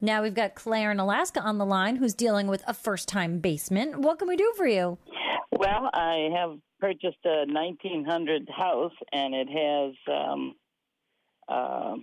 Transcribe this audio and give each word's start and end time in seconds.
Now 0.00 0.22
we've 0.22 0.34
got 0.34 0.54
Claire 0.54 0.90
in 0.90 1.00
Alaska 1.00 1.40
on 1.40 1.58
the 1.58 1.64
line 1.66 1.96
who's 1.96 2.14
dealing 2.14 2.46
with 2.48 2.62
a 2.66 2.74
first 2.74 3.08
time 3.08 3.38
basement. 3.38 3.98
What 4.00 4.18
can 4.18 4.28
we 4.28 4.36
do 4.36 4.52
for 4.56 4.66
you? 4.66 4.98
Well, 5.52 5.88
I 5.94 6.28
have 6.36 6.58
purchased 6.80 7.24
a 7.24 7.46
1900 7.46 8.48
house, 8.54 8.92
and 9.12 9.34
it 9.34 9.48
has 9.48 10.14
um, 10.14 10.54
uh, 11.48 11.94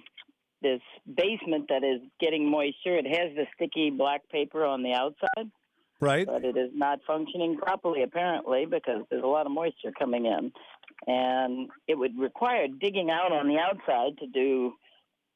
this 0.63 0.81
basement 1.05 1.65
that 1.69 1.83
is 1.83 2.01
getting 2.19 2.49
moisture. 2.49 2.97
It 2.97 3.05
has 3.05 3.35
the 3.35 3.45
sticky 3.55 3.91
black 3.91 4.27
paper 4.29 4.65
on 4.65 4.81
the 4.81 4.93
outside, 4.93 5.51
Right. 5.99 6.25
but 6.25 6.43
it 6.43 6.57
is 6.57 6.71
not 6.73 6.99
functioning 7.05 7.57
properly, 7.57 8.01
apparently, 8.01 8.65
because 8.65 9.03
there's 9.11 9.23
a 9.23 9.27
lot 9.27 9.45
of 9.45 9.51
moisture 9.51 9.91
coming 9.97 10.25
in. 10.25 10.51
And 11.05 11.69
it 11.87 11.95
would 11.95 12.17
require 12.17 12.67
digging 12.67 13.11
out 13.11 13.31
on 13.31 13.47
the 13.47 13.59
outside 13.59 14.17
to 14.19 14.25
do 14.27 14.73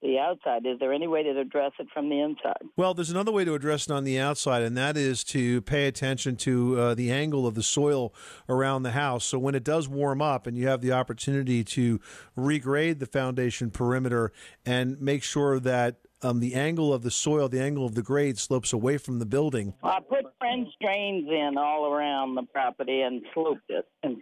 the 0.01 0.19
outside. 0.19 0.65
Is 0.65 0.79
there 0.79 0.93
any 0.93 1.07
way 1.07 1.23
to 1.23 1.39
address 1.39 1.71
it 1.79 1.87
from 1.93 2.09
the 2.09 2.19
inside? 2.19 2.61
Well, 2.75 2.93
there's 2.93 3.09
another 3.09 3.31
way 3.31 3.45
to 3.45 3.53
address 3.53 3.85
it 3.85 3.91
on 3.91 4.03
the 4.03 4.19
outside, 4.19 4.63
and 4.63 4.77
that 4.77 4.97
is 4.97 5.23
to 5.25 5.61
pay 5.61 5.87
attention 5.87 6.35
to 6.37 6.79
uh, 6.79 6.93
the 6.93 7.11
angle 7.11 7.47
of 7.47 7.55
the 7.55 7.63
soil 7.63 8.13
around 8.47 8.83
the 8.83 8.91
house. 8.91 9.25
So 9.25 9.39
when 9.39 9.55
it 9.55 9.63
does 9.63 9.87
warm 9.87 10.21
up 10.21 10.47
and 10.47 10.57
you 10.57 10.67
have 10.67 10.81
the 10.81 10.91
opportunity 10.91 11.63
to 11.63 11.99
regrade 12.37 12.99
the 12.99 13.05
foundation 13.05 13.71
perimeter 13.71 14.31
and 14.65 14.99
make 15.01 15.23
sure 15.23 15.59
that 15.59 15.97
um, 16.21 16.39
the 16.39 16.55
angle 16.55 16.93
of 16.93 17.03
the 17.03 17.11
soil, 17.11 17.47
the 17.47 17.61
angle 17.61 17.85
of 17.85 17.95
the 17.95 18.01
grade 18.01 18.37
slopes 18.37 18.73
away 18.73 18.97
from 18.97 19.19
the 19.19 19.25
building. 19.25 19.73
I 19.83 19.99
put 19.99 20.25
French 20.39 20.69
drains 20.81 21.27
in 21.29 21.57
all 21.57 21.91
around 21.91 22.35
the 22.35 22.43
property 22.43 23.01
and 23.01 23.21
sloped 23.33 23.69
it 23.69 23.87
and 24.03 24.17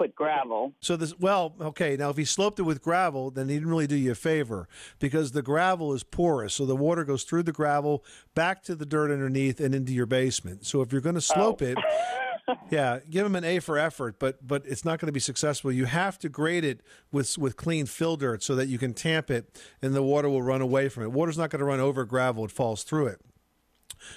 put 0.00 0.14
gravel. 0.14 0.72
So 0.80 0.96
this, 0.96 1.18
well, 1.18 1.54
okay. 1.60 1.94
Now, 1.94 2.08
if 2.08 2.16
he 2.16 2.24
sloped 2.24 2.58
it 2.58 2.62
with 2.62 2.80
gravel, 2.80 3.30
then 3.30 3.50
he 3.50 3.56
didn't 3.56 3.68
really 3.68 3.86
do 3.86 3.96
you 3.96 4.12
a 4.12 4.14
favor 4.14 4.66
because 4.98 5.32
the 5.32 5.42
gravel 5.42 5.92
is 5.92 6.02
porous, 6.02 6.54
so 6.54 6.64
the 6.64 6.74
water 6.74 7.04
goes 7.04 7.24
through 7.24 7.42
the 7.42 7.52
gravel 7.52 8.02
back 8.34 8.62
to 8.62 8.74
the 8.74 8.86
dirt 8.86 9.10
underneath 9.10 9.60
and 9.60 9.74
into 9.74 9.92
your 9.92 10.06
basement. 10.06 10.64
So 10.64 10.80
if 10.80 10.90
you're 10.90 11.02
going 11.02 11.16
to 11.16 11.32
oh. 11.32 11.34
slope 11.34 11.60
it, 11.60 11.76
yeah, 12.70 13.00
give 13.10 13.26
him 13.26 13.36
an 13.36 13.44
A 13.44 13.58
for 13.58 13.76
effort, 13.76 14.18
but 14.18 14.46
but 14.46 14.64
it's 14.64 14.86
not 14.86 15.00
going 15.00 15.08
to 15.08 15.12
be 15.12 15.20
successful. 15.20 15.70
You 15.70 15.84
have 15.84 16.18
to 16.20 16.30
grade 16.30 16.64
it 16.64 16.80
with 17.12 17.36
with 17.36 17.58
clean 17.58 17.84
fill 17.84 18.16
dirt 18.16 18.42
so 18.42 18.54
that 18.54 18.68
you 18.68 18.78
can 18.78 18.94
tamp 18.94 19.30
it, 19.30 19.60
and 19.82 19.94
the 19.94 20.02
water 20.02 20.30
will 20.30 20.42
run 20.42 20.62
away 20.62 20.88
from 20.88 21.02
it. 21.02 21.12
Water's 21.12 21.36
not 21.36 21.50
going 21.50 21.60
to 21.60 21.66
run 21.66 21.80
over 21.80 22.06
gravel; 22.06 22.46
it 22.46 22.50
falls 22.50 22.84
through 22.84 23.08
it. 23.08 23.20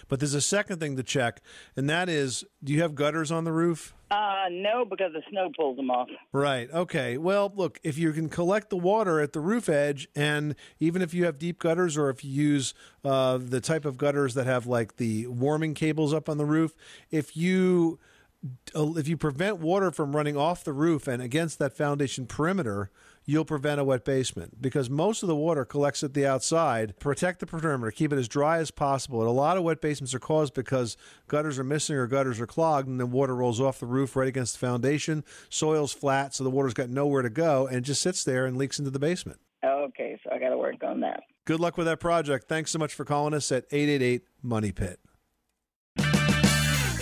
But 0.07 0.19
there's 0.19 0.33
a 0.33 0.41
second 0.41 0.79
thing 0.79 0.95
to 0.97 1.03
check, 1.03 1.41
and 1.75 1.89
that 1.89 2.09
is, 2.09 2.43
do 2.63 2.73
you 2.73 2.81
have 2.81 2.95
gutters 2.95 3.31
on 3.31 3.43
the 3.43 3.51
roof? 3.51 3.93
Uh, 4.11 4.45
no, 4.51 4.85
because 4.85 5.11
the 5.13 5.23
snow 5.31 5.49
pulls 5.57 5.75
them 5.75 5.89
off. 5.89 6.07
Right. 6.31 6.69
Okay. 6.71 7.17
Well, 7.17 7.51
look, 7.55 7.79
if 7.83 7.97
you 7.97 8.11
can 8.13 8.29
collect 8.29 8.69
the 8.69 8.77
water 8.77 9.19
at 9.19 9.33
the 9.33 9.39
roof 9.39 9.67
edge, 9.67 10.07
and 10.15 10.55
even 10.79 11.01
if 11.01 11.15
you 11.15 11.25
have 11.25 11.39
deep 11.39 11.57
gutters 11.57 11.97
or 11.97 12.11
if 12.11 12.23
you 12.23 12.31
use 12.31 12.75
uh, 13.03 13.39
the 13.41 13.59
type 13.59 13.85
of 13.85 13.97
gutters 13.97 14.35
that 14.35 14.45
have 14.45 14.67
like 14.67 14.97
the 14.97 15.25
warming 15.27 15.73
cables 15.73 16.13
up 16.13 16.29
on 16.29 16.37
the 16.37 16.45
roof, 16.45 16.75
if 17.09 17.35
you 17.35 17.97
if 18.75 19.07
you 19.07 19.17
prevent 19.17 19.59
water 19.59 19.91
from 19.91 20.15
running 20.15 20.35
off 20.35 20.63
the 20.63 20.73
roof 20.73 21.07
and 21.07 21.21
against 21.21 21.59
that 21.59 21.73
foundation 21.73 22.25
perimeter, 22.25 22.89
you'll 23.25 23.45
prevent 23.45 23.79
a 23.79 23.83
wet 23.83 24.03
basement 24.03 24.61
because 24.61 24.89
most 24.89 25.23
of 25.23 25.27
the 25.27 25.35
water 25.35 25.63
collects 25.63 26.03
at 26.03 26.13
the 26.13 26.25
outside. 26.25 26.99
Protect 26.99 27.39
the 27.39 27.45
perimeter, 27.45 27.91
keep 27.91 28.11
it 28.11 28.19
as 28.19 28.27
dry 28.27 28.57
as 28.57 28.71
possible. 28.71 29.21
And 29.21 29.29
a 29.29 29.33
lot 29.33 29.57
of 29.57 29.63
wet 29.63 29.81
basements 29.81 30.13
are 30.13 30.19
caused 30.19 30.53
because 30.53 30.97
gutters 31.27 31.57
are 31.57 31.63
missing 31.63 31.95
or 31.95 32.07
gutters 32.07 32.39
are 32.39 32.47
clogged, 32.47 32.87
and 32.87 32.99
then 32.99 33.11
water 33.11 33.35
rolls 33.35 33.61
off 33.61 33.79
the 33.79 33.85
roof 33.85 34.15
right 34.15 34.27
against 34.27 34.53
the 34.53 34.65
foundation. 34.65 35.23
Soil's 35.49 35.93
flat, 35.93 36.33
so 36.33 36.43
the 36.43 36.49
water's 36.49 36.73
got 36.73 36.89
nowhere 36.89 37.21
to 37.21 37.29
go, 37.29 37.67
and 37.67 37.77
it 37.77 37.81
just 37.81 38.01
sits 38.01 38.23
there 38.23 38.45
and 38.45 38.57
leaks 38.57 38.79
into 38.79 38.91
the 38.91 38.99
basement. 38.99 39.39
Okay, 39.63 40.19
so 40.23 40.29
I 40.33 40.39
got 40.39 40.49
to 40.49 40.57
work 40.57 40.83
on 40.83 40.99
that. 41.01 41.23
Good 41.45 41.59
luck 41.59 41.77
with 41.77 41.87
that 41.87 41.99
project. 41.99 42.47
Thanks 42.49 42.71
so 42.71 42.79
much 42.79 42.93
for 42.93 43.05
calling 43.05 43.33
us 43.33 43.51
at 43.51 43.65
888 43.71 44.23
Money 44.41 44.71
Pit. 44.71 44.99